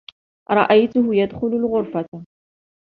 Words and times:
رأيته 0.51 1.13
يدخل 1.15 1.47
الغرفة. 1.53 2.25